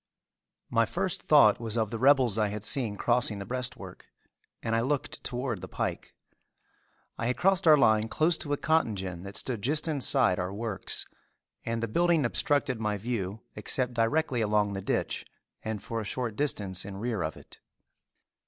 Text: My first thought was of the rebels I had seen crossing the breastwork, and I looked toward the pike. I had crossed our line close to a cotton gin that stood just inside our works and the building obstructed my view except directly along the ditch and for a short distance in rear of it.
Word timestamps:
My 0.71 0.87
first 0.87 1.21
thought 1.21 1.59
was 1.59 1.77
of 1.77 1.91
the 1.91 1.99
rebels 1.99 2.39
I 2.39 2.47
had 2.47 2.63
seen 2.63 2.95
crossing 2.97 3.37
the 3.37 3.45
breastwork, 3.45 4.07
and 4.63 4.75
I 4.75 4.81
looked 4.81 5.23
toward 5.23 5.61
the 5.61 5.67
pike. 5.67 6.15
I 7.19 7.27
had 7.27 7.37
crossed 7.37 7.67
our 7.67 7.77
line 7.77 8.07
close 8.07 8.35
to 8.39 8.51
a 8.51 8.57
cotton 8.57 8.95
gin 8.95 9.21
that 9.21 9.37
stood 9.37 9.61
just 9.61 9.87
inside 9.87 10.39
our 10.39 10.51
works 10.51 11.05
and 11.67 11.83
the 11.83 11.87
building 11.87 12.25
obstructed 12.25 12.79
my 12.79 12.97
view 12.97 13.41
except 13.55 13.93
directly 13.93 14.41
along 14.41 14.73
the 14.73 14.81
ditch 14.81 15.23
and 15.61 15.83
for 15.83 16.01
a 16.01 16.03
short 16.03 16.35
distance 16.35 16.83
in 16.83 16.97
rear 16.97 17.21
of 17.21 17.37
it. 17.37 17.59